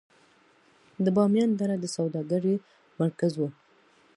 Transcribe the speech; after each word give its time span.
د 1.03 1.05
بامیان 1.15 1.51
دره 1.59 1.75
د 1.79 1.85
سوداګرۍ 1.95 2.55
مرکز 3.01 3.33
و 3.37 3.41